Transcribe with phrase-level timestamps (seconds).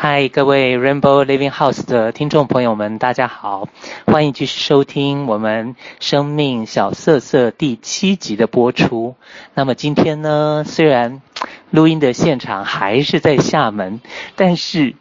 [0.00, 3.68] 嗨，各位 Rainbow Living House 的听众朋友们，大家好，
[4.06, 9.16] 欢迎继续收听我们生命小色色第七集的播出。
[9.54, 11.20] 那么今天呢，虽然
[11.72, 14.00] 录音的现场还是在厦门，
[14.36, 14.94] 但是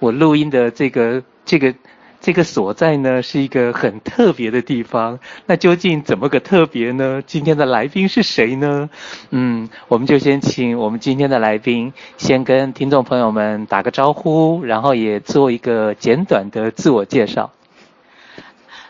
[0.00, 1.72] 我录音的这个这个。
[2.20, 5.18] 这个所在呢，是一个很特别的地方。
[5.46, 7.22] 那究竟怎么个特别呢？
[7.26, 8.90] 今天的来宾是谁呢？
[9.30, 17.50] 嗯，我们就先请我们今天的来宾先跟听众朋友们打个招呼，然后也做一个简短的自我介绍。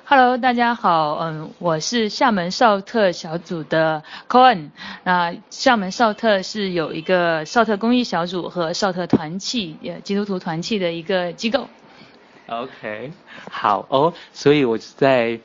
[0.04, 4.70] Hello，大家好，嗯，我是厦门少特小组的 Cohen。
[5.04, 11.68] 那厦门少特是有一个少特公益小组和少特团契，也基督徒团契的一个机构。
[12.50, 13.12] OK，
[13.48, 15.38] 好哦，所以我是在，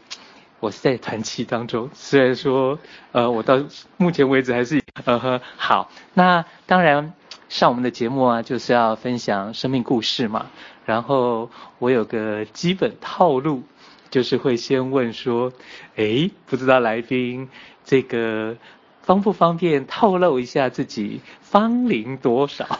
[0.59, 1.91] 我是在团契当中。
[1.93, 2.79] 虽然说，
[3.11, 3.61] 呃，我到
[3.97, 5.91] 目前为止还是，呃呵，好。
[6.15, 7.13] 那当然
[7.47, 10.47] 上我们的节目啊，就是要分享生命故事嘛。
[10.85, 13.61] 然后我有个基本套路，
[14.09, 15.53] 就是会先问说，
[15.97, 17.49] 诶，不知道来宾
[17.83, 18.57] 这个
[19.03, 22.79] 方不方便透露一下自己芳龄多少？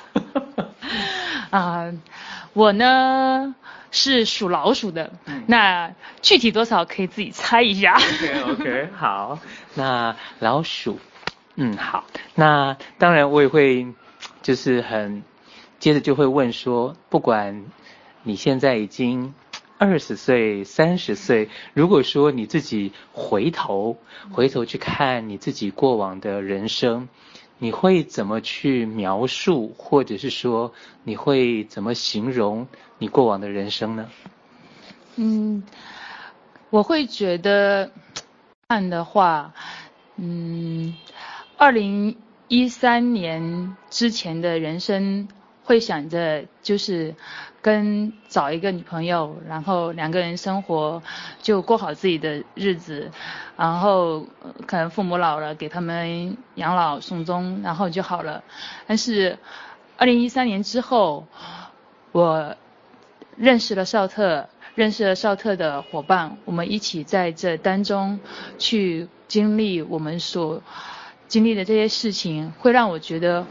[1.51, 1.93] 啊、
[2.53, 3.53] 我呢？
[3.95, 5.13] 是属老鼠的，
[5.47, 7.95] 那具体多少可以自己猜一下。
[7.95, 9.39] OK OK，好，
[9.73, 10.99] 那老鼠，
[11.55, 12.03] 嗯，好，
[12.35, 13.87] 那当然我也会，
[14.41, 15.23] 就是很，
[15.79, 17.63] 接着就会问说，不管
[18.23, 19.33] 你现在已经
[19.77, 23.97] 二十岁、三十岁，如果说你自己回头
[24.31, 27.07] 回头去看你自己过往的人生。
[27.57, 34.09] 你会怎么去描述，或者是说你会怎么形容你过往的人生呢？
[35.15, 35.63] 嗯，
[36.69, 37.91] 我会觉得
[38.67, 39.53] 看的话，
[40.17, 40.95] 嗯，
[41.57, 45.27] 二零一三年之前的人生。
[45.65, 47.15] 会想着就是
[47.59, 51.01] 跟找一个女朋友，然后两个人生活，
[51.41, 53.11] 就过好自己的日子，
[53.57, 54.27] 然后
[54.67, 58.43] 可能父母老了，给他们养老送终，然后就好了。
[58.85, 59.39] 但是，
[59.97, 61.25] 二零一三年之后，
[62.11, 62.55] 我
[63.35, 68.19] 认识了少特，认识了少特的伙伴，我们一起在这当中
[68.59, 70.61] 去经历我们所
[71.27, 73.43] 经历的这些事情，会让我觉得。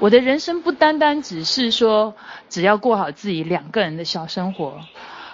[0.00, 2.14] 我的人生不单单只是说
[2.50, 4.80] 只要过好自己两个人的小生活，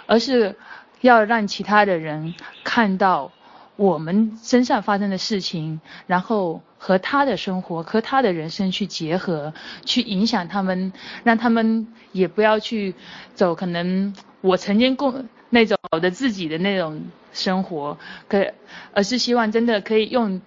[0.06, 0.56] 而是
[1.00, 3.32] 要让其他的人看到
[3.75, 9.53] 我们身上发生的事情，然后和他的生活和他的人生去结合，
[9.84, 10.93] 去影响他们，
[11.25, 12.94] 让他们也不要去
[13.34, 18.53] 走可能我曾经过那种的自己的那种生活，可
[18.93, 20.41] 而是希望真的可以用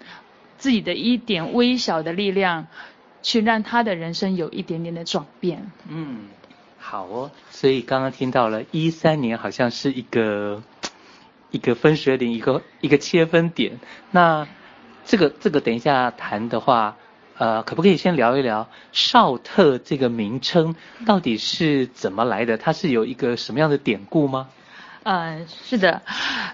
[0.57, 2.67] 自己的一点微小的力量。
[3.23, 5.71] 去让他的人生有一点点的转变。
[5.87, 6.27] 嗯，
[6.77, 7.31] 好哦。
[7.49, 10.61] 所以刚刚听到了一三年好像是一个
[11.49, 13.79] 一个分水岭，一个一个切分点。
[14.11, 14.47] 那
[15.05, 16.97] 这个这个等一下谈的话，
[17.37, 22.57] 呃，可不可以先聊一聊少特这个名称到底是怎么来的？
[22.57, 24.49] 它是有一个什么样的典故吗？
[25.03, 26.01] 嗯、呃，是的，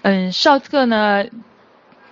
[0.02, 1.24] 嗯，少特呢。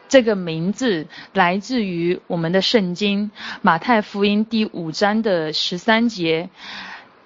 [0.09, 3.31] 这个名字来自于我们的圣经
[3.63, 6.49] 马太福音第五章的十三节。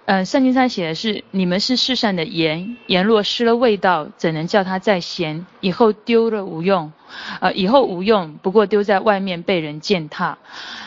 [0.04, 5.46] 嗯、圣经上写的是：“你们是世上的盐，盐若失了味道，怎能叫它再咸？
[5.60, 6.92] 以后丢了无用，
[7.40, 10.38] 呃，以后无用，不过丢在外面被人践踏。”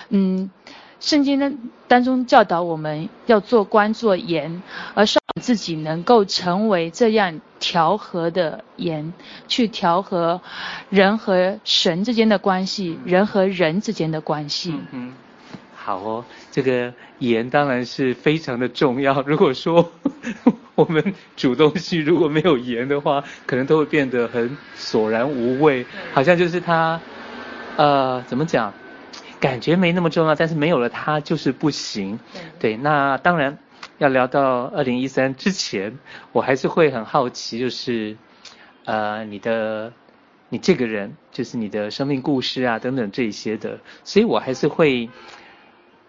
[0.09, 0.51] 嗯。
[1.06, 1.52] 圣经呢
[1.88, 4.64] 当中教导我们要做官做盐，
[4.96, 9.14] 而让自己能够成为这样调和的盐，
[9.48, 10.42] 去调和
[10.90, 14.72] 人和神之间的关系，人和人之间的关系。
[14.72, 15.14] 嗯，嗯，
[15.76, 19.22] 好哦，这个盐当然是非常的重要。
[19.30, 19.92] 如果说
[20.74, 25.86] 我们煮东西如果没有盐的话，可能都会变得很索然无味，
[26.16, 27.00] 好像就是它，
[27.76, 28.74] 呃，怎么讲？
[29.40, 32.19] 感觉没那么重要，但是没有了它就是不行。
[32.34, 32.41] 对，
[32.73, 33.57] 对，那当然
[33.97, 35.98] 要聊到二零一三之前，
[36.31, 38.18] 我还是会很好奇，就是
[38.86, 39.94] 呃，你的
[40.50, 45.10] 你这个人，就是你的生命故事啊等等这一些的，所以我还是会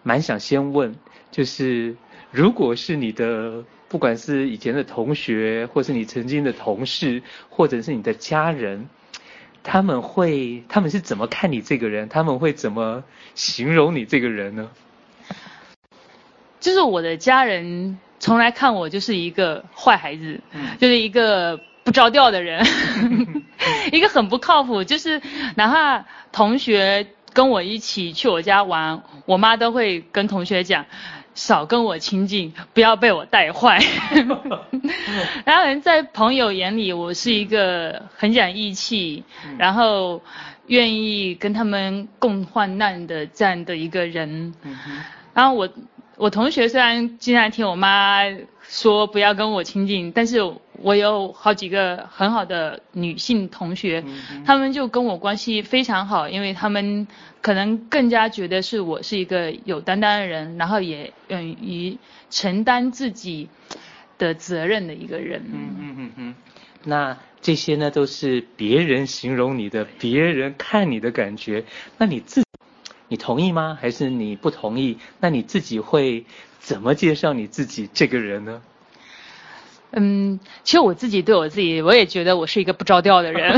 [0.03, 0.95] 蛮想先问，
[1.29, 1.95] 就是
[2.31, 8.87] 如果是你的，不管是以前的同学，或是你曾经的同事，或者是你的家人。
[9.63, 12.07] 他们会，他们是怎么看你这个人？
[12.09, 13.03] 他们会怎么
[13.35, 14.69] 形容你这个人呢？
[16.59, 22.65] 就是我的家人从来看我就是一个坏孩子，嗯、就是一个不着调的人，
[23.91, 24.83] 一个很不靠谱。
[24.83, 25.21] 就是
[25.55, 30.85] 哪怕同学跟我一起去我家玩，我妈都会跟同学讲，
[31.37, 33.79] 少跟我亲近，不要被我带坏。
[35.45, 40.19] 然后，在朋友眼里，我是一个很讲义气，嗯、然后
[40.65, 44.51] 愿意跟他们共患难的这样的一个人。
[45.35, 45.69] 然后我
[46.15, 48.23] 我同学虽然经常听我妈
[48.67, 50.39] 说不要跟我亲近，但是
[50.73, 54.03] 我有好几个很好的女性同学，
[54.45, 57.07] 她、嗯、们就跟我关系非常好，因为她们
[57.41, 61.97] 可能更加觉得是我是一个有担当的人，然后也愿意
[62.29, 63.47] 承担自己
[64.17, 65.41] 的责任的一个人。
[65.51, 66.35] 嗯嗯嗯嗯。
[66.83, 71.63] 那这些呢，都是别人形容你的，别人看你的感觉。
[71.97, 72.47] 那你自己，
[73.07, 73.77] 你同意吗？
[73.79, 74.97] 还是你不同意？
[75.21, 76.25] 那你自己会？
[76.67, 78.61] 怎么介绍你自己这个人呢？
[79.93, 83.57] 嗯，其实我自己对我自己，我也觉得我是一个不着调的人。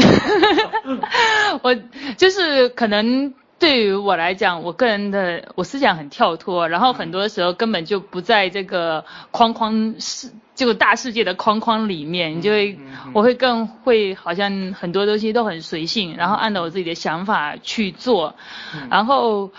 [1.63, 1.73] 我
[2.17, 12.77] 就是可能对于我来讲，我个人的我思想很跳脱，然后很多时候根本就不在这个框框世这个大世界的框框里面，你就会
[13.13, 18.35] 我会更会好像很多东西都很随性，然后按照我自己的想法去做，
[18.91, 19.49] 然后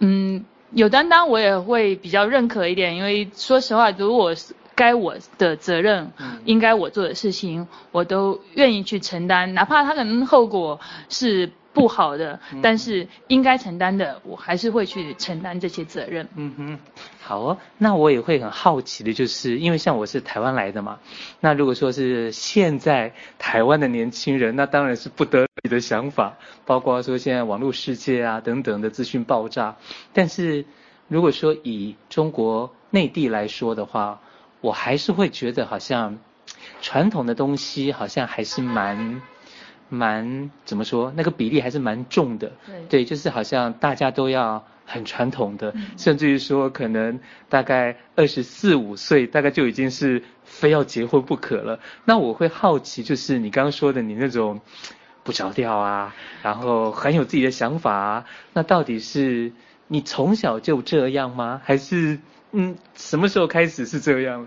[0.00, 0.46] 嗯。
[0.74, 4.34] 有担当，我也会比较认可一点，因为说实话，如果
[4.74, 16.26] 该我的责任，嗯、应该我做的事情，我都愿意去承担，哪怕他可能后果是不好的，嗯、但是应该承担的，我还是会去承担这些责任。
[16.36, 16.78] 嗯哼，
[17.20, 21.00] 好哦，那我也会很好奇的，就是因为像我是台湾来的嘛，
[21.40, 29.74] 那如果说是现在台湾的年轻人，那当然是不得已的想法，包括说现在网络世界啊等等的资讯爆炸，
[30.12, 30.64] 但是
[31.08, 34.20] 如果说以中国内地来说的话，
[34.60, 36.16] 我还是会觉得好像
[36.80, 39.20] 传统的东西好像还是蛮。
[39.88, 41.12] 蛮怎么说？
[41.16, 42.52] 那个比例还是蛮重的。
[42.66, 51.80] 对，对，就是好像大家都要很传统的，嗯、甚至于说可能大概二十四五岁，大概就已经是非要结婚不可了。
[52.04, 54.60] 那我会好奇，就是你刚刚说的你那种
[55.22, 59.52] 不着调啊，然后很有自己的想法啊，那到底是
[59.88, 61.60] 你从小就这样吗？
[61.64, 62.18] 还是
[62.52, 64.46] 嗯，什么时候开始是这样？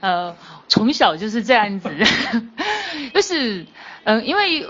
[0.00, 0.36] 呃，
[0.68, 1.88] 从小就是这样子，
[3.14, 3.66] 就是。
[4.02, 4.66] 嗯，因为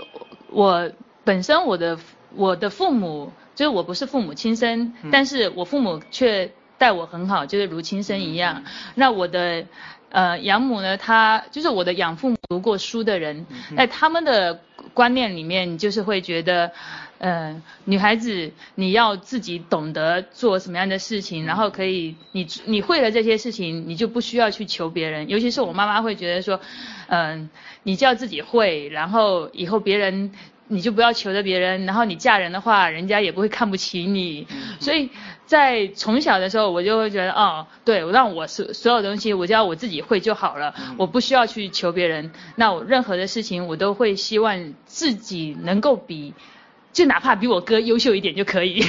[0.49, 0.91] 我
[1.23, 1.97] 本身我的
[2.35, 8.61] 我的父母就是我不是父母亲生，嗯、但是我父母却待我很好，就是如亲生一样。
[8.65, 9.65] 嗯、那我的
[10.09, 13.45] 呃养母呢，她就是我的养父母读过书的人，
[13.77, 14.59] 在、嗯、他们的
[14.93, 16.73] 观念里面，就是会觉得，
[17.21, 25.29] 呃，女孩子你要自己懂得做什么样的事情，然后可以你你会了这些事情，你就不需要去求别人。
[25.29, 26.59] 尤其是我妈妈会觉得说，
[27.07, 27.49] 嗯、呃。
[27.83, 30.31] 你就要自己会，然后以后别人
[30.67, 34.45] 你就不要求着别人，然后你嫁人的话，人家也不会看不起你。
[34.79, 35.09] 所以
[35.47, 42.31] 在从小的时候，我就会觉得，哦，对，我让我所所有东西，我只要我自己会就好了，我不需要去求别人。
[42.55, 46.35] 那我任何的事情，我都会希望自己能够比，
[46.93, 48.83] 就哪怕比我哥优秀一点就可以。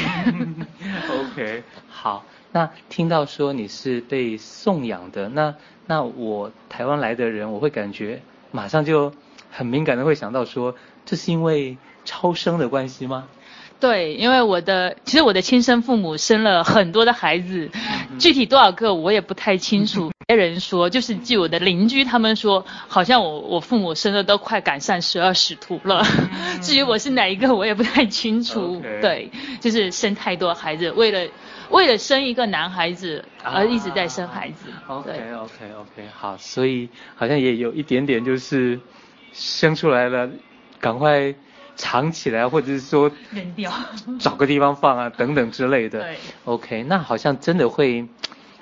[1.11, 5.55] OK，好，那听到说你是被送养的，那
[5.87, 8.23] 那我台湾来的人，我会感觉。
[8.51, 9.13] 马上就
[9.51, 10.75] 很敏感的会想到说，
[11.07, 13.29] 这是因为超生的关系吗？
[13.82, 17.69] 对，因为我的其实我的亲生父母生了很多的孩子，
[18.17, 20.12] 具体多少个我也不太清楚。
[20.29, 26.01] 别人说，就是据我的邻居他们说，好像我我父母生的都快赶上十二使徒了。
[26.60, 28.81] 至于我是哪一个，我也不太清楚。
[29.01, 31.29] 对，就是生太多孩子，为了
[31.70, 34.69] 为了生一个男孩子而一直在生孩子。
[34.89, 38.79] Ah, OK OK OK，好，所以好像也有一点点就是
[39.32, 40.31] 生出来了，
[40.79, 41.34] 赶快
[41.82, 43.72] 藏起来，或者是说扔掉，
[44.20, 46.01] 找个地方放啊等等之类的。
[46.01, 48.06] 对，OK，那好像真的会，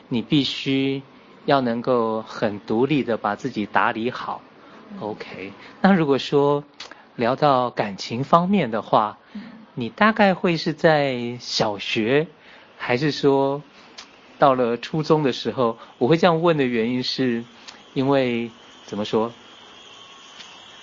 [0.08, 1.02] 你必须。
[1.46, 4.42] 要能够很独立的把自己打理好
[5.00, 5.52] ，OK。
[5.80, 6.62] 那如果说
[7.16, 9.16] 聊到感情方面的话，
[9.74, 12.28] 你大概会是在小学，
[12.76, 13.62] 还是说
[14.38, 15.78] 到了初中的时候？
[15.96, 17.42] 我会这样问的原因是，
[17.94, 18.50] 因为
[18.84, 19.32] 怎么说？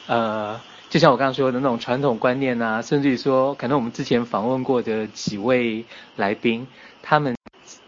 [0.08, 6.68] 呃，就像我刚刚说的那种传统观念啊，甚至于说，可能我们之前访问过的几位来宾，
[7.02, 7.36] 他们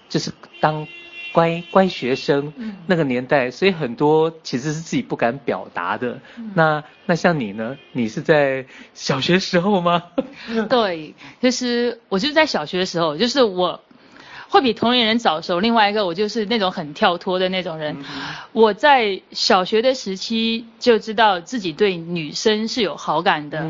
[0.09, 0.87] 就是当。
[1.31, 2.51] 乖乖学生，
[2.87, 6.19] 那个年代，所以很多其实是自己不敢表达的。
[6.55, 7.77] 那那像你呢？
[7.91, 8.65] 你是在
[8.95, 10.05] 小学时候吗？
[10.67, 13.79] 对，就是我就是在小学的时候，就是我
[14.49, 15.61] 会比同龄人早熟。
[15.61, 17.95] 另外一个，我就是那种很跳脱的那种人。
[18.51, 23.69] 我在小学的时期就知道自己对女生是有好感的。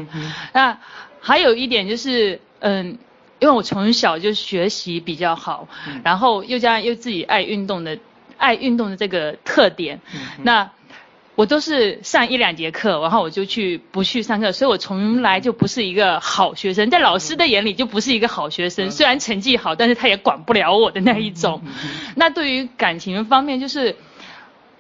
[0.54, 0.80] 那
[1.20, 2.98] 还有一点就是，嗯。
[3.42, 7.98] 因为我从小就学习比较好，嗯、然后又加上又自己爱运动的
[8.38, 10.70] 爱运动的这个特点，嗯、那
[11.40, 21.62] 我都是上一两节课，然后我就去不去上课，所以我从来就不是一个好学生，在老师的眼里就不是一个好学生，嗯、虽然成绩好，但是他也管不了我的那一种。
[22.18, 23.96] 那对于感情方面，就是。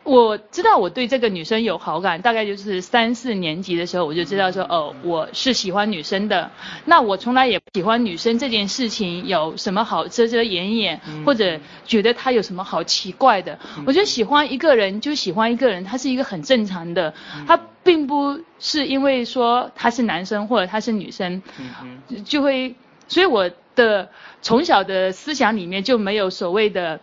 [0.03, 6.49] 我知道我对这个女生有好感，大概就是三四年级的时候，我就知道说，哦，我是喜欢女生的。
[6.85, 13.59] 那我从来也不喜欢女生这件事情有什么好遮遮掩掩，或者觉得她有什么好奇怪的。
[13.85, 17.13] 我觉得喜欢一个人就喜欢一个人，他是一个很正常的，
[17.45, 21.43] 他并不是因为说他是男生或者他是女生，
[22.25, 22.75] 就会。
[23.07, 24.09] 所以我的
[24.41, 26.99] 从小的思想里面就没有所谓的，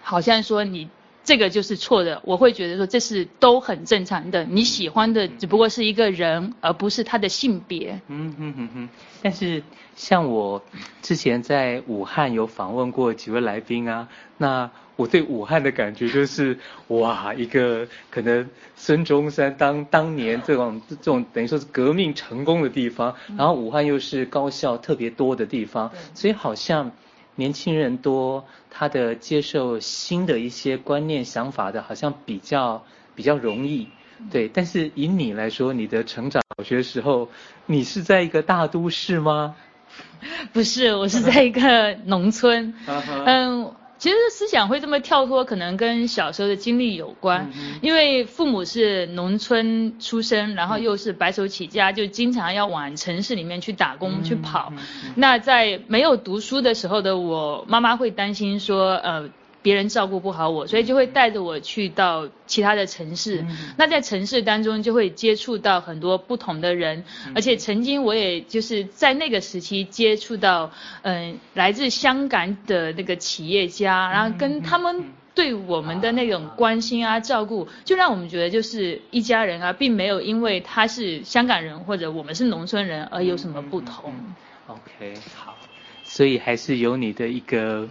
[0.00, 0.88] 好像说你。
[1.30, 4.42] 这个就是错的，我会觉得说这是都很正常的。
[4.42, 8.00] 你喜欢的只不过是一个人，而不是他的性别。
[8.08, 8.88] 嗯嗯嗯嗯。
[9.22, 9.62] 但是
[9.94, 10.60] 像我
[11.02, 14.08] 之前在武汉有访问过几位来宾啊，
[14.38, 16.58] 那我对武汉的感觉就是，
[16.88, 26.90] 哇，一个可能孙中山当当年这种这种等于说是革命成功的地方，然后武汉又是高校特别多的地方，所以好像。
[27.36, 32.84] 年轻人多，他的接受新的一些观念想法的，好像比较
[33.14, 33.88] 比较容易，
[34.30, 34.48] 对。
[34.48, 37.28] 但是以你来说，你的成长小学时候，
[37.66, 39.54] 你是在一个大都市吗？
[40.52, 42.74] 不是，我是在一个农村。
[43.26, 43.74] 嗯。
[44.00, 47.52] 其实思想会这么跳脱，可能跟小时候的经历有关。
[47.82, 54.72] 因为父母是农村出身，然后又是白手起家，就经常要往城市里面去打工去跑。
[55.14, 59.28] 那在没有读书的时候的我，妈妈会担心说，呃。
[59.62, 63.42] 别人照顾不好我，所以就会带着我去到其他的城市。
[63.42, 70.70] 嗯、那在城市当中就会接触到很多不同的人，嗯、而且曾经我也就是在那个时期接触到，
[71.02, 84.14] 嗯、呃，来自香港的那个企业家，嗯、然后跟他们对我们的那种关心啊、照顾，就让我们觉得就是一家人啊，并没有因为他是香港人或者我们是农村人而有什么不同。
[84.16, 84.34] 嗯、
[84.68, 85.54] OK，好，
[86.02, 87.86] 所以还是有你的一个。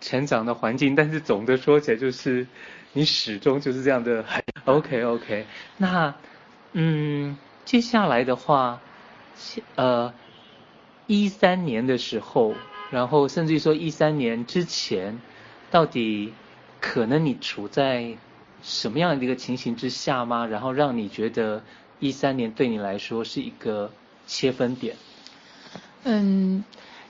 [0.00, 2.46] 成长的环境，但是总的说起来就是，
[2.92, 4.24] 你始终就是这样的。
[4.64, 6.14] OK OK，那
[6.72, 8.80] 嗯，接下来的话，
[9.74, 10.12] 呃，
[11.06, 12.54] 一三年的时候，
[12.90, 15.18] 然后甚至于说一三年之前，
[15.70, 16.32] 到底
[16.80, 18.16] 可能你处在
[18.62, 20.46] 什么样的一个情形之下吗？
[20.46, 21.62] 然后让你觉得
[21.98, 23.90] 一三年对你来说是一个
[24.26, 24.96] 切分点？
[26.04, 26.62] 嗯，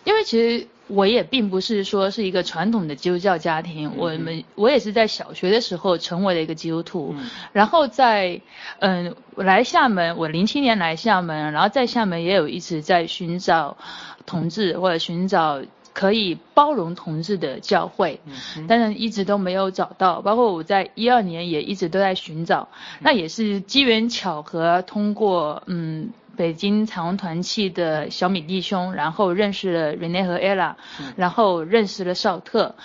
[0.05, 0.67] 因为其实。
[0.89, 7.15] 我也并不是说是一个传统的基督教家庭，我们我也是在小学的时候成为了一个基督徒，
[7.53, 8.41] 然后在
[8.79, 13.77] 嗯，我来厦门，我零七年来厦门，然后在厦门也有一直在寻找
[14.25, 15.61] 同志或者寻找
[15.93, 18.21] 可以包容同志的教会，
[18.67, 22.69] 但是一直都没有找到，包括我在一二年也一直都在寻找，
[23.01, 26.11] 那也是机缘巧合通过嗯。
[26.39, 30.77] 北京彩虹团契的小米弟兄，然后认识了 Rene 和 Ella，
[31.17, 32.77] 然后认识了绍特，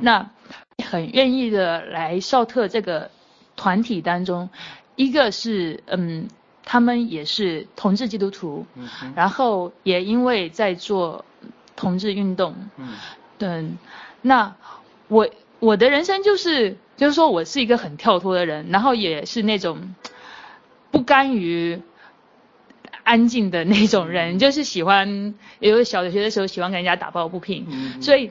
[0.00, 0.30] 那
[0.82, 3.10] 很愿意的来绍特这个
[3.54, 4.48] 团体当中，
[4.96, 6.28] 一个是嗯，
[6.64, 8.64] 他们也是同志基督徒，
[9.14, 11.26] 然后也因为在做
[11.76, 12.56] 同志运动，
[13.40, 13.76] 嗯，
[14.22, 14.54] 那
[15.08, 15.28] 我
[15.58, 19.94] 我的人生就是就是说我是一个很跳脱的人，然后也是那种
[20.90, 21.82] 不甘于。
[23.04, 28.30] 安静的那种人，就是喜欢，有小学的时候喜欢跟人家打抱不平，嗯、所以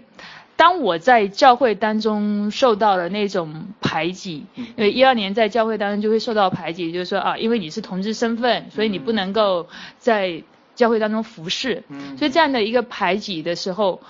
[0.55, 10.41] 当我在教会当中受到了那种排挤，嗯、因为一二年在教会当中就会受到排挤，就是说啊，因为你是同志身份，所以你不能够在
[10.75, 14.01] 教会当中服侍，嗯、所以这样的一个排挤的时候，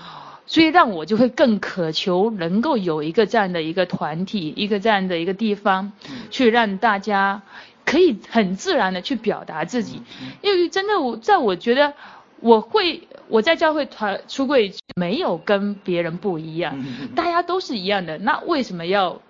[0.45, 5.91] 所以让我就会更渴求能够有一个这样的一个团体，一个这样的一个地方，
[6.29, 7.41] 去让大家。
[7.85, 10.01] 可以很自然的去表达自己，
[10.41, 11.93] 因为真的我在我觉得
[12.39, 16.83] 我会我在教会团出柜没有跟别人不一样，
[17.15, 19.21] 大家都是一样的，那为什么要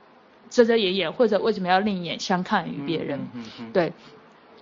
[0.49, 3.19] 遮遮掩掩或者为什么要另眼相看于别人？
[3.73, 3.93] 对，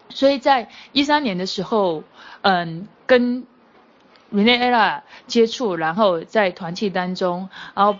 [0.09, 2.03] 所以在一三年的时候，
[2.41, 3.45] 嗯，跟
[4.31, 7.99] Rene Ella 接触，然后在团契当中，然后。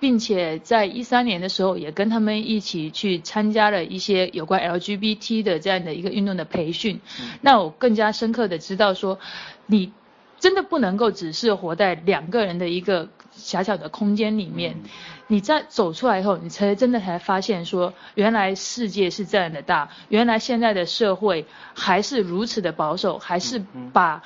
[0.00, 7.00] 并且在一三年的时候，也跟他们一起去参加了一些有关 LGBT 的这样的一个运动的培训。
[7.20, 9.18] 嗯、那我更加深刻的知道说，
[9.66, 9.92] 你
[10.38, 14.76] 真的不能够只是活在两个人的一个狭小的空间里面。
[14.84, 14.90] 嗯、
[15.26, 23.60] 你在走出来以后，你才真的才发现说，原来世界是这样的大，原来现在的社会还是如此的保守，还是
[23.92, 24.22] 把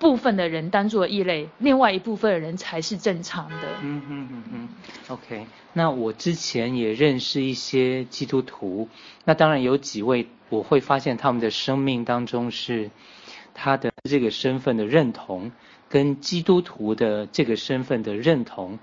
[0.00, 3.68] 部分的人当做异类，另外一部分的人才是正常的。
[3.82, 4.68] 嗯嗯嗯嗯
[5.08, 5.46] ，OK。
[5.74, 8.88] 那我之前也认识一些基督徒，
[9.26, 12.90] 那当然有几位我会发现他们的生命当中是
[13.52, 15.52] 他的这个身份的认同
[15.90, 18.78] 跟基督徒的这个身份的认同，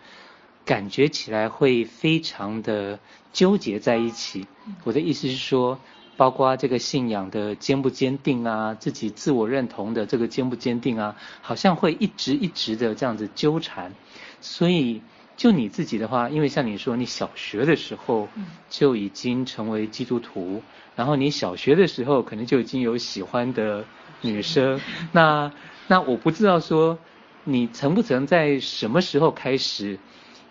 [0.66, 3.00] 感觉起来会非常的
[3.34, 4.46] 纠结在一起。
[4.84, 5.80] 我的意思是说。
[6.18, 13.94] 包括这个信仰的坚不坚定啊，自己自我认同的这个坚不坚定啊，好像会一直一直的这样子纠缠。
[14.42, 15.04] 所以
[15.36, 18.28] 就你自己的话，因为像你说，你小学的时候
[18.68, 20.64] 就已经成为基督徒，
[20.96, 23.86] 然后你小学的时候可能就已经有喜欢的
[24.22, 24.82] 女生。
[25.14, 25.52] 那
[25.88, 26.98] 那我不知道说
[27.44, 30.00] 你曾不曾在什么时候开始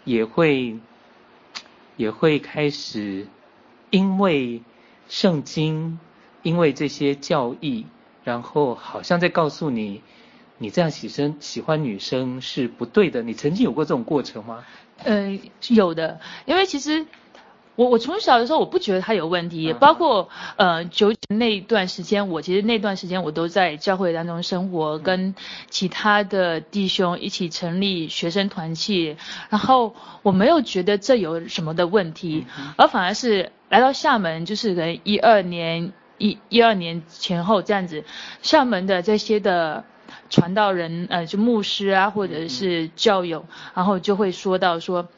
[0.05, 0.79] 也会
[1.97, 3.27] 也会开始
[3.91, 4.63] 因为。
[5.09, 5.99] 圣经
[6.43, 7.87] 因为这些教义，
[8.25, 10.03] 然后好像在告诉你，
[10.59, 13.23] 你这样喜生喜欢女生是不对的。
[13.23, 14.65] 你曾经有过这种过程吗？
[15.05, 16.21] 嗯、呃，有的。
[16.47, 17.07] 因为其实
[17.77, 25.35] 我我从小的时候我不觉得他有问题，也包括呃九那一段时间，我其实那段时间我都在教会当中生活，跟
[25.71, 29.17] 其他的弟兄一起成立学生团契，
[29.51, 33.53] 然后我没有觉得这有什么的问题，而反而是。
[33.69, 38.05] 来到厦门，就是可能一二年一一二年前后这样子，
[38.41, 39.83] 厦门的这些的
[40.31, 45.09] 传道人，呃，就牧师啊，或者是教友，然后就会说到说，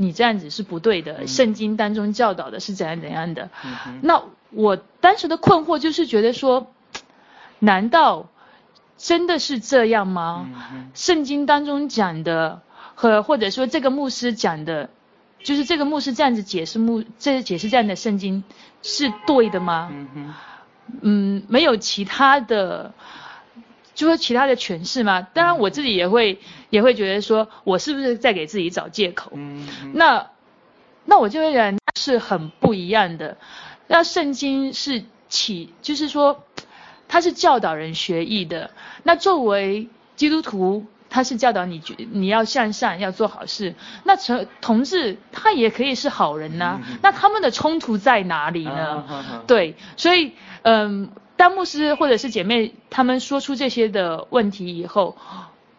[0.00, 3.50] 你这样子是不对的，圣经当中教导的是怎样怎样的。
[4.00, 6.72] 那我当时的困惑就是觉得说，
[7.58, 8.28] 难道
[8.96, 10.48] 真的是这样吗？
[10.94, 12.62] 圣经当中讲的
[12.94, 14.88] 和或者说这个牧师讲的。
[15.40, 18.42] 就是这个牧师这样子解释牧，这解释这样的圣经
[18.82, 19.88] 是对的吗？
[19.92, 20.34] 嗯，
[21.00, 22.92] 嗯，没有其他的，
[23.98, 25.26] 就是其他的诠释吗？
[25.34, 26.38] 当然我自己也会
[26.70, 29.32] 也会觉得说，我是不是在给自己找借口？
[29.34, 30.24] 嗯，那
[31.04, 33.36] 那我就会觉得是很不一样的。
[33.88, 36.44] 那圣经是起，就是说，
[37.08, 38.70] 它是教导人学艺的。
[39.02, 40.86] 那作为基督徒。
[41.10, 41.80] 他是教导你，
[42.12, 43.74] 你要向善，要做好事。
[44.04, 46.80] 那成同志他也可以是好人呐、啊。
[47.00, 49.42] 那他们的冲突在哪里呢？
[49.46, 55.16] 对，所以嗯，当牧师或者是姐妹他们说出这些的问题以后，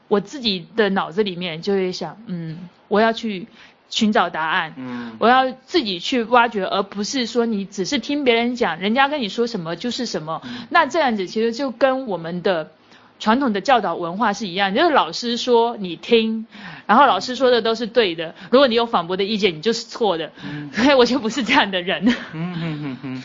[0.07, 3.47] 我自己的脑子里面就会想，嗯，我要去
[3.89, 4.73] 寻找答案。
[4.77, 10.41] 嗯，我要自己去挖掘，而不是说你只是听别人讲，人家跟你说什么就是什么。
[10.69, 12.71] 那这样子其实就跟我们的。
[13.19, 16.47] 传统的教导文化是一样，就是老师说你听，
[16.87, 20.31] 然后老师说的都是对的，如果你有反驳的意见，你就是错的。
[20.43, 22.07] 嗯，所 以我就不是这样的人。
[22.33, 23.23] 嗯嗯嗯嗯，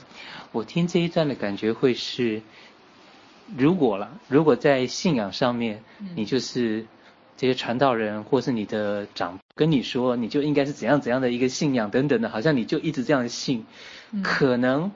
[0.51, 2.43] 我听这一段的感觉会是，
[3.57, 5.83] 如果啦，如果在信仰上面，
[6.17, 6.87] 你就是
[7.37, 13.65] 这些传道人或是你的长跟你说，你就应该是怎样怎样的一个信仰等等的，好像你就一直这样信，
[14.25, 14.91] 可能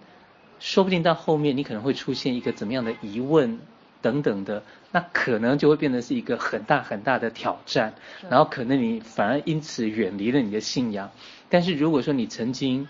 [0.59, 3.61] 说不定到后面你可能会出现一个怎么样的疑问。
[4.01, 7.95] 等等的，那可能就会变得是一个很大很大的挑战，
[8.29, 11.11] 然后可能你反而因此远离了你的信仰。
[11.49, 12.89] 但是如果说你曾经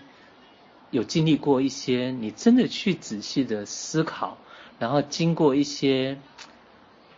[0.91, 4.37] 有经历过一些，你真的去仔细的思考，
[4.77, 6.17] 然后经过一些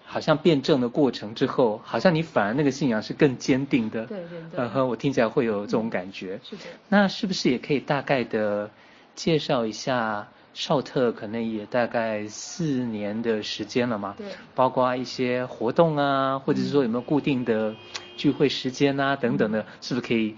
[0.05, 4.05] 好像辩证的过程之后，好像你反而那个信仰是更坚定的。
[4.05, 4.59] 对对对。
[4.59, 6.39] 嗯哼，我听起来会有这种感觉。
[6.43, 6.63] 是的。
[6.89, 8.69] 那是不是也可以大概的
[9.15, 10.27] 介绍一下？
[10.53, 17.73] 少特可能也大概四年的时间了嘛，对，包括一些活动啊，或者是说有没有固定的
[18.17, 20.35] 聚会时间啊，等等的，是不是可以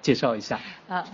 [0.00, 0.58] 介绍一下？
[0.88, 1.04] 啊，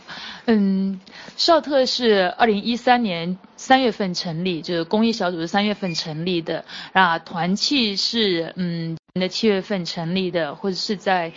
[0.47, 1.01] 嗯，
[1.37, 8.97] 少特是二零一三年三月份成立，就是公益小组是三月份成立的，啊，团契是嗯。
[9.19, 11.33] 的七月份成立的，或者是在，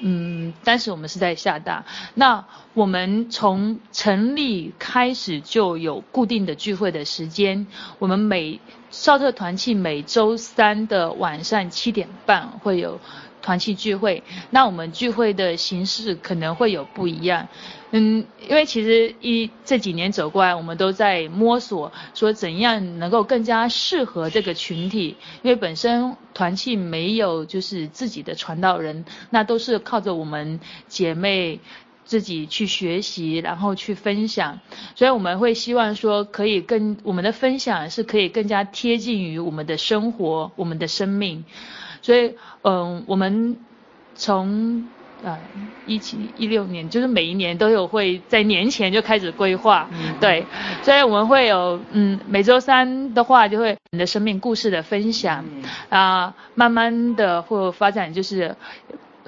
[0.00, 1.84] 嗯，当时我们是在厦大。
[2.14, 2.44] 那
[2.74, 7.66] 我们从成立开始就有固定的聚会的时间。
[7.98, 13.00] 我们每少特团契每周三的晚上七点半会有
[13.44, 14.22] 团契聚会。
[14.48, 17.46] 那我们聚会的形式可能会有不一样。
[17.90, 25.16] 嗯，因为其实一这几年走过来，我们都在摸索，说怎样能够更加适合这个群体。
[25.42, 31.60] 因为本身团契没有就是自己的传道人，那都是靠着我们姐妹
[32.04, 34.58] 自己去学习，然后去分享。
[34.96, 41.44] 所以我们会希望说，可以跟我们的分享是可以更加贴近于我们的生活、我们的生命。
[42.04, 43.56] 所以，嗯，我们
[44.14, 44.84] 从。
[45.24, 45.38] 呃，
[45.86, 50.44] 一七一六年，就是每一年都有会在年前就开始规划，嗯、对，
[50.82, 55.42] 所以我们会有，嗯，每周三的话就会你的生命故事的分享，
[55.88, 58.54] 啊、慢慢的会发展，就是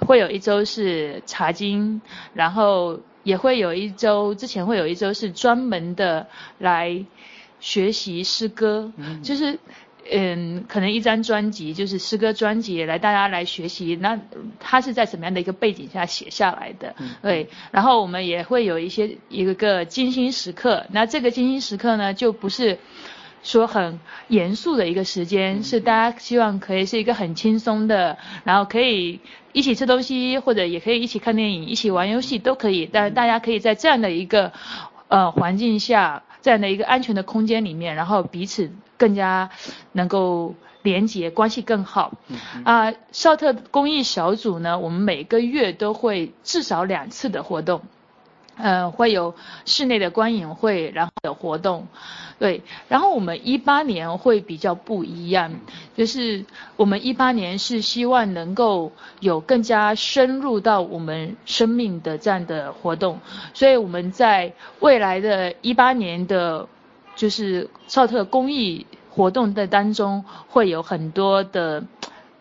[0.00, 2.02] 会有一周是查经，
[2.34, 6.26] 然后也会有一周，之前会有一周是专门的
[6.58, 7.02] 来
[7.58, 9.58] 学习诗歌，嗯、就是。
[10.12, 13.96] 嗯，可能一张专辑就是诗歌专辑，来大家来学习。
[14.00, 14.18] 那
[14.60, 16.94] 它是在什么样的一个背景下写下来的？
[16.98, 17.48] 嗯、对。
[17.70, 20.86] 然后我们也会有一些一个个精心时刻。
[20.90, 22.78] 那这个精心时刻呢，就不是
[23.42, 29.20] 说很严肃的一个时间，嗯、是大家希望可以是一个很轻松的，然后可以
[29.52, 32.88] 一起吃东西，或者也可以一起看电影、一起玩游戏都可以。
[32.92, 34.52] 但大家可以在这样的一个
[35.08, 36.22] 呃环境下。
[36.46, 39.50] 这样的一个安全的空间里面，然后彼此更加
[39.90, 42.12] 能够连接，关系更好。
[42.62, 47.80] 啊，少特公益小组呢，我们每个月都会至少两次的活动。
[48.56, 49.34] 呃，会有
[49.66, 51.86] 室内的观影会，然后的活动，
[52.38, 55.52] 对，然后我们一八年会比较不一样，
[55.94, 56.42] 就是
[56.76, 58.90] 我们一八年是希望能够
[59.20, 63.20] 有更加深入到我们生命的这样的活动，
[63.52, 66.66] 所以我们在未来的一八年的，
[67.14, 71.84] 就是少特公益活动的当中会有很多的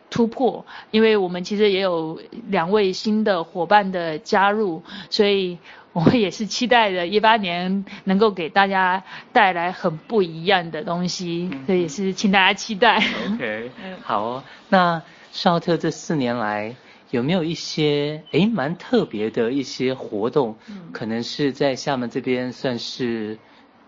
[0.10, 5.58] 突破，因为我们其实也有两位新的伙伴的加入，所以。
[5.96, 13.02] 我也是期待着一八年能够给大家带来很不一样的东西，所以也是请大家期待。
[13.32, 13.72] OK，
[14.04, 14.44] 好哦。
[14.68, 16.76] 那少特这四年来
[17.12, 20.58] 有没有一些诶蛮特别的一些活动？
[20.68, 23.40] 嗯、可能是在厦门这边算是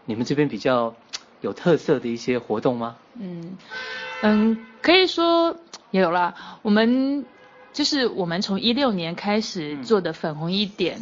[0.06, 0.96] 你们这边比较
[1.42, 2.96] 有特色的一些活动吗？
[3.20, 3.58] 嗯
[4.22, 5.58] 嗯，可以说
[5.92, 6.34] 也有啦。
[6.62, 7.26] 我们。
[7.78, 10.98] 就是我们从一六年开始做的粉红一点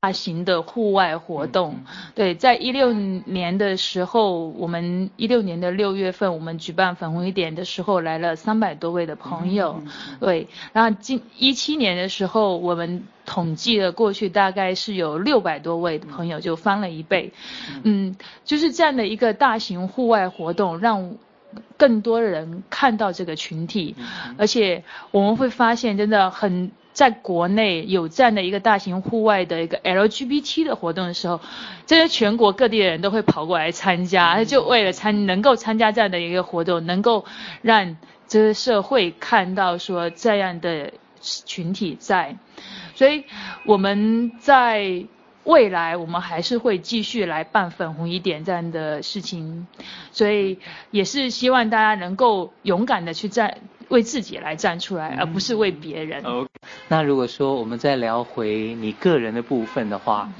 [0.00, 1.74] 大型的户外活动，
[2.14, 9.82] 对，在一六年的时候，我们一六年的六月份，我们举办粉红一点的时候，来了三百多位的朋友，
[10.20, 17.32] 对，然后今一七年的时候，我们统计了过去大概是有六百多位的朋友，就翻了一倍，
[17.82, 21.16] 嗯，就是这样的一个大型户外活动让。
[21.76, 23.96] 更多人看到这个群体，
[24.38, 31.40] 而且我们会发现，真的很在国内有这样的一个大型户外的一个 LGBT 的活动的时候，
[31.86, 37.24] 这些全国各地的人都会跑过来参加，就为了参能够参加这样的一个活动，能够
[37.62, 37.96] 让
[38.28, 42.36] 这个社会看到说这样的群体在，
[42.94, 43.24] 所以
[43.64, 45.06] 我们在。
[45.44, 49.66] 未来我们还是会继续来办粉红一点这样的事情，
[50.12, 50.58] 所以
[50.90, 56.22] 也是希望大家能够勇敢的去站，为自己来站出来，而不是为别人。
[56.88, 60.32] 那如果说我们再聊回你个人的部分的话，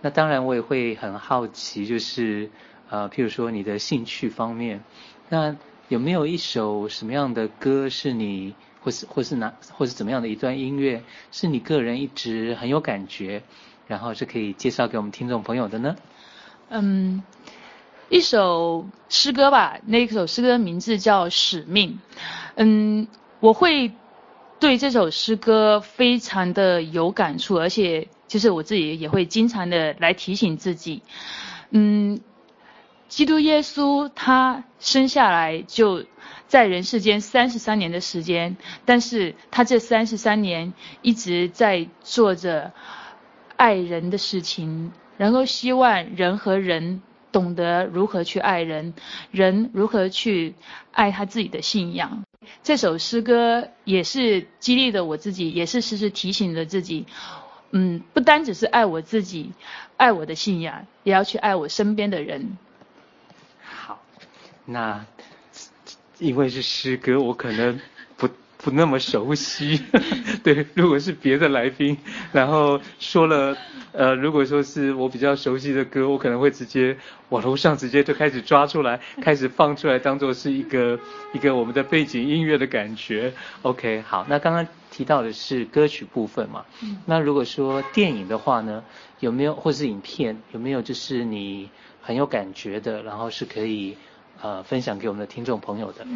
[0.00, 2.50] 那当然我也会很好奇，就是
[2.90, 4.82] 呃，譬如说你的兴趣方面，
[5.28, 5.56] 那
[5.88, 13.42] 有没有一首什么样的歌是你，或是或是哪，或是怎么样的一段音乐，是你个人一直很有感觉？
[13.88, 15.96] 然后是可以介绍给我们听众朋友的呢？
[16.68, 17.22] 嗯，
[18.10, 21.98] 一首诗歌吧，那一首诗歌名字叫《使命》。
[22.56, 23.08] 嗯，
[23.40, 23.90] 我会
[24.60, 31.00] 对这首诗歌非常的有感触，而且就是我自己也会经常的来提醒自己。
[31.70, 32.20] 嗯，
[33.08, 36.04] 基督耶稣他生下来就
[36.46, 42.74] 在人世间三十三年的时间，但是他这三十三年一直在做着。
[43.58, 48.94] 爱人的事情，然后希望人和人懂得如何去爱人，
[49.32, 50.54] 人如何去
[50.92, 52.22] 爱他自己的信仰。
[52.62, 57.04] 这首诗歌也是激励着我自己，也是时时提醒着自己，
[57.72, 59.50] 嗯，不单只是爱我自己，
[59.96, 62.56] 爱我的信仰，也要去爱我身边的人。
[63.60, 64.00] 好，
[64.64, 65.04] 那
[66.18, 67.80] 因为是诗歌，我可能。
[68.68, 69.82] 不那么熟悉，
[70.44, 71.96] 对，如果是别的来宾，
[72.32, 73.56] 然后说了，
[73.92, 76.94] 呃，如果说是我比较熟悉的歌，我可能会直接
[77.30, 81.00] 网络上直接就开始抓出来， 开始放出来，当做是一个
[81.32, 83.32] 一个我们的背景音乐的感觉。
[83.62, 86.66] OK，好，那刚刚提到的是歌曲部分嘛，
[87.06, 88.84] 那如果说电影的话呢，
[89.20, 91.70] 有没有或是影片，有没有就是你
[92.02, 93.96] 很有感觉的，然后是可以
[94.42, 96.06] 呃分享给我们的听众朋友的？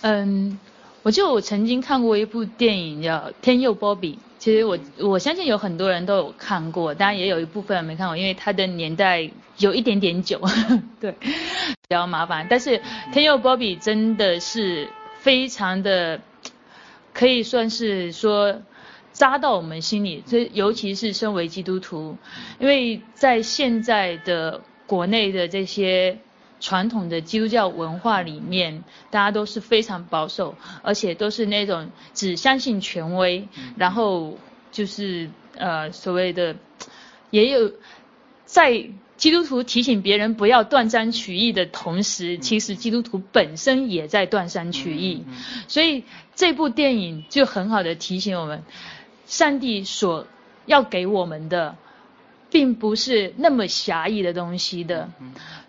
[0.00, 0.58] 嗯。
[1.02, 10.40] 我就曾经看过一部电影叫《天佑波比》，其实我我相信有很多人都有看过，当然也有一部分人没看过，因为它的年代有一点点久，
[11.00, 12.46] 对，比较麻烦。
[12.48, 12.78] 但是
[13.12, 14.88] 《天佑波比》真的是
[15.18, 16.20] 非常的，
[17.12, 18.62] 可以算是说
[19.12, 20.22] 扎到我们心里。
[20.24, 22.16] 这尤其是身为基督徒，
[22.60, 26.18] 因为在现在的国内的这些
[26.62, 33.46] 传统的基督教文化里面，大家都是非常保守，而且都是那种只相信权威，
[33.76, 34.38] 然后
[34.70, 36.56] 就是呃所谓的
[37.28, 37.70] 也有
[38.46, 38.88] 在。
[39.18, 45.24] 基督徒提醒别人不要断章取义的同时，其实基督徒本身也在断章取义。
[45.68, 46.02] 所以
[46.34, 48.64] 这部电影就很好的提醒我们，
[49.26, 50.26] 上帝所
[50.66, 51.76] 要给我们的，
[52.50, 55.08] 并不是那么狭义的东西的。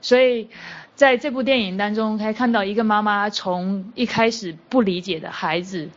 [0.02, 0.50] 所以
[0.96, 5.90] 在这部电影当中，可以看到一个妈妈从一开始不理解的孩子，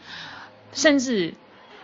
[0.73, 1.35] 甚至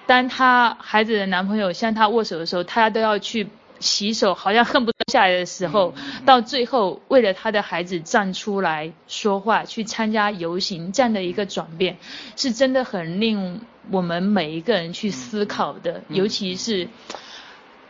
[0.06, 3.48] 当她孩子的男朋友向她握手的时候，她都要去。
[3.80, 5.92] 洗手好像恨不得下来的时候，
[6.24, 11.96] 到最后为了她的孩子站出来说话，去参加游行，这样的一个转变，
[12.36, 16.86] 是真的很令我们每一个人去思考的，尤其是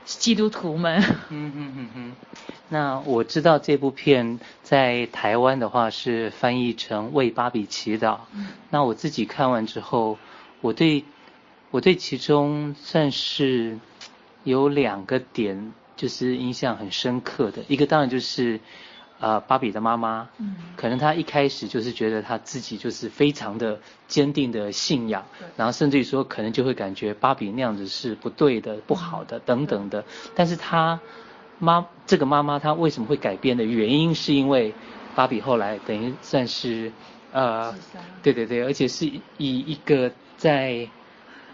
[0.04, 1.02] 基督徒们。
[1.30, 2.12] 嗯嗯嗯嗯。
[2.68, 8.18] 那我知道这部片在台湾的话是翻译成为芭比祈祷。
[8.70, 10.18] 那我自己看完之后，
[10.60, 11.04] 我对
[11.70, 13.78] 我对其中算是
[14.44, 15.72] 有两个点。
[15.94, 18.58] 就是印象很深刻的一个，当然就是，
[19.22, 25.24] 呃，芭比的妈妈，嗯，可能她一开始就是觉得她自己就是非常的坚定的信仰，
[25.56, 30.04] 然后甚至于说可能就会感觉芭比那样子是不对的、不好的等等的。
[30.34, 31.00] 但是她
[31.60, 34.74] 妈这个妈妈她为什么会改变的原因，是因为
[35.14, 36.90] 芭比后来等于算是，
[37.32, 37.72] 呃，
[38.22, 40.88] 对对对，而且是以一个在，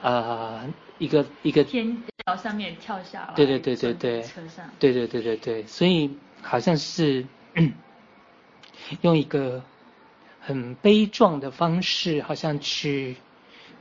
[0.02, 0.66] 呃。
[1.00, 6.10] 一个一个天桥上面跳下来，对对对对对，车上，对对对对对，所以
[6.42, 7.24] 好像是
[9.02, 9.62] 用一个
[10.40, 13.16] 很悲壮的方式，好像去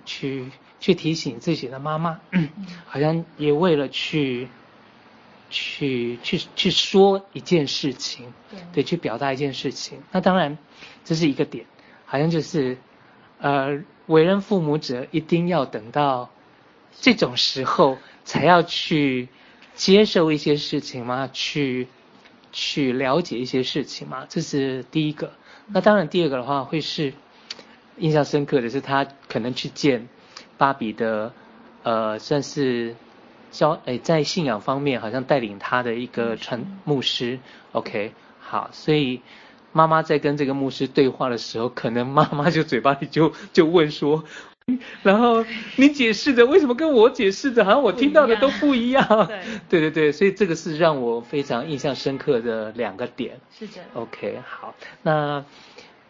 [0.05, 2.19] 去去提醒自己的妈妈，
[2.85, 4.47] 好像也为了去
[5.49, 10.01] 去去去说一件事情，对，对，去表达一件事情。
[10.11, 10.57] 那当然
[11.05, 11.65] 这是一个点，
[12.05, 12.77] 好像就是
[13.39, 16.29] 呃，为人父母者一定要等到。
[16.99, 19.29] 这种时候才要去
[19.75, 21.29] 接受一些事情吗？
[21.31, 21.87] 去
[22.59, 24.25] 去了解一些事情嘛？
[24.27, 25.31] 这是第一个。
[25.67, 27.13] 那当然，第二个的话会是
[27.97, 30.07] 印象深刻的是，他可能去见
[30.57, 31.33] 芭比的，
[31.83, 32.95] 呃，算是
[33.51, 37.37] 教诶，在信仰方面好像带领他的一个传牧师。
[37.73, 39.21] OK，好，所以
[39.71, 44.23] 妈妈在跟这个牧师对话的时候，可能妈妈就嘴巴里就就问说。
[45.01, 45.45] 然后
[45.77, 49.05] 你解释的为什么跟我解释的，好像我听到的都不一样。
[49.25, 53.39] 对，对对对，所以这个是让我非常印象深刻的两个点。
[53.57, 53.81] 是的。
[53.93, 55.45] OK，好，那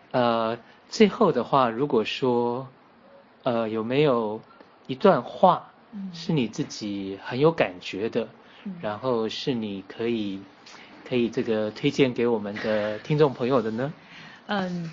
[0.09, 0.57] 呃
[0.89, 2.67] 最后的话，如果说
[3.43, 4.41] 呃有没有
[4.87, 5.71] 一段话
[6.11, 8.27] 是你自己很有感觉的，
[8.63, 10.39] 嗯、然后是你可以
[11.07, 13.93] 可以这个推荐给我们的听众朋友的呢？
[14.47, 14.89] 嗯，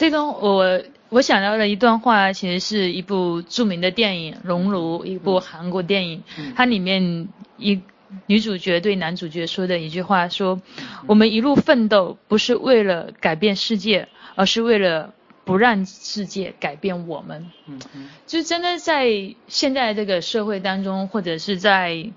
[0.00, 0.80] 这个我。
[1.10, 6.22] 我想到的一段话，其实是一部著名的电影《熔炉》，一部韩国电影。
[6.54, 7.80] 它里面一
[8.26, 10.62] 女主角对男主角说的一句话说
[11.08, 15.12] ：“我们一路奋斗，不是为了改变世界，而是为了
[15.44, 22.08] 不让世界改变我们。”嗯嗯，就真的在现在这个社会当中，或者是在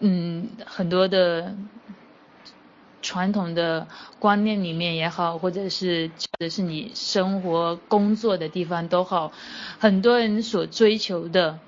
[0.00, 1.54] 嗯很多的。
[3.02, 3.86] 传统的
[4.18, 9.32] 观念里面也好，或者是或者是你生活工作的地方都好，
[9.78, 11.58] 很多人所追求的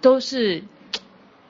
[0.00, 0.62] 都是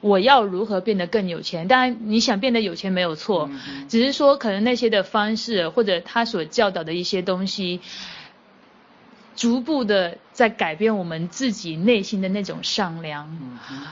[0.01, 1.69] 我要如何变得更有钱。
[1.69, 3.51] 当然，你想变得有钱没有错，
[3.89, 7.81] 只是说可能那些的方式或者他所教导的一些东西，
[9.37, 13.37] 逐步的在改变我们自己内心的那种善良，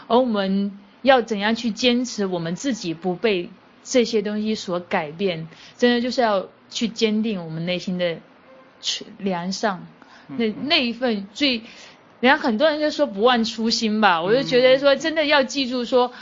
[0.07, 3.51] 而我们要怎样去坚持我们自己不被。
[3.91, 5.49] 这些东西所改变，
[5.79, 8.19] 真的就是要去坚定我们内心的
[9.17, 9.87] 良善，
[10.27, 11.63] 那那一份最，
[12.21, 16.13] 人家很多人就说不忘初心吧，我就觉得说真的要记住说，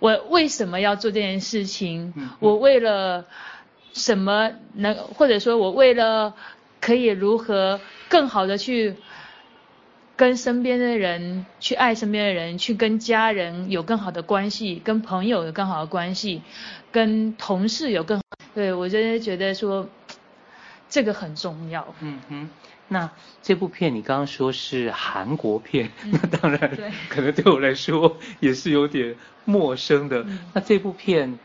[0.00, 3.24] 我为什么要做这件事情，我为了
[3.94, 6.34] 什么能，或者说我为了
[6.80, 8.96] 可以如何更好的去。
[10.22, 16.42] 跟身边的人去爱身边的人，去跟家人有更好的关系，跟朋友有更好的关系，
[16.92, 18.24] 跟同事有更好。
[18.54, 19.88] 对，我真的觉得说
[20.88, 21.92] 这个很重要。
[21.98, 22.48] 嗯哼，
[22.86, 23.10] 那
[23.42, 26.70] 这部片你刚刚说是韩国片，嗯、 那当然
[27.08, 30.22] 可能对我来说也是有点陌生的。
[30.22, 31.36] 嗯、那这部片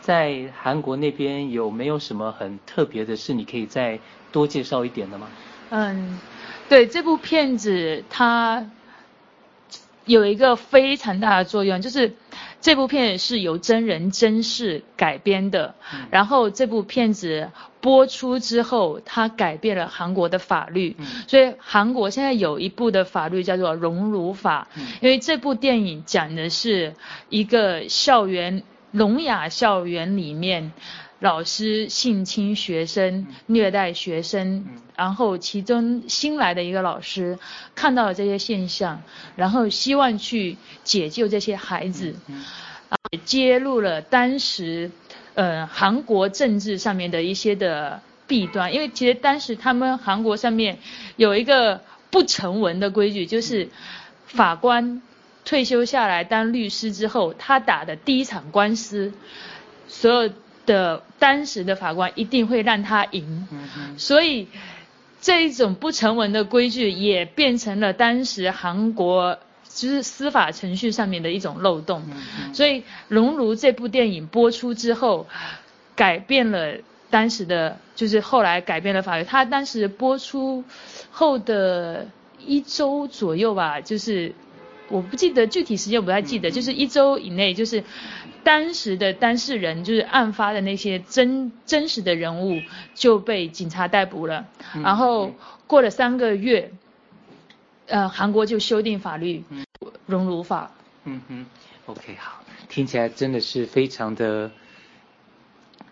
[0.00, 3.34] 在韩国那边有没有什么很特别的事？
[3.34, 4.00] 你可以再
[4.32, 5.28] 多介绍一点的吗？
[5.72, 6.20] 嗯。
[6.68, 8.70] 对这部片子，它
[10.06, 12.14] 有一个非常大的作用，就是
[12.62, 17.50] 这部片是由真人真事改编的，嗯、然后这部片子
[17.82, 26.94] 播出之后，它改变了韩国的法律，嗯、所以韩国现在有一部的法律叫做荣辱法，嗯、因为这部电影讲的是
[27.28, 30.72] 一个校园聋哑校园里面。
[31.22, 37.38] 老师性侵学生、虐待学生，然后其中新来的一个老师
[37.76, 39.00] 看到了这些现象，
[39.36, 42.16] 然后希望去解救这些孩子，
[43.12, 44.90] 也揭露了当时
[45.34, 50.76] 呃韩国政治上面的一些的弊端，因为其实当时他们韩国上面
[51.14, 51.80] 有一个
[52.10, 53.68] 不成文的规矩，就是
[54.26, 55.00] 法官
[55.44, 59.12] 退休下来当律师之后，他打的第一场官司，
[59.86, 60.32] 所有。
[60.66, 64.48] 的当时的法官一定会让他赢，嗯、所以
[65.20, 72.02] 这一种不成文的规矩也变成了当时韩国就是司法程序上面的一种漏洞。
[72.10, 75.26] 嗯、所以《熔炉》这部电影播出之后，
[75.96, 76.74] 改变了
[77.10, 79.24] 当时的，就是后来改变了法律。
[79.24, 80.64] 他当时播出
[81.10, 82.06] 后的
[82.44, 84.34] 一周左右吧，就是。
[84.92, 87.82] 我不记得具体时间，我不太记得，就是一周以内，就是
[88.44, 92.60] 当时的当事人，就是案发的那些真真实的人物
[92.94, 94.46] 就被警察逮捕了。
[94.84, 95.32] 然后
[95.66, 96.70] 过了三个月，
[97.86, 99.42] 呃，韩国就修订法律，
[100.04, 100.70] 熔炉法。
[101.04, 101.46] 嗯哼
[101.86, 104.50] ，OK，好，听起来真的是非常的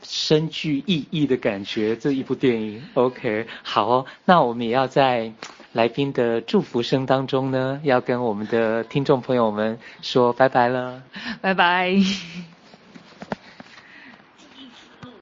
[0.02, 2.82] 深具意义的感觉，这一部电影。
[2.92, 5.32] OK，好哦，那我们也要在。
[5.72, 11.02] 来宾的祝福声当中呢，要跟我们的听众朋友们说拜拜了，
[11.40, 11.94] 拜拜。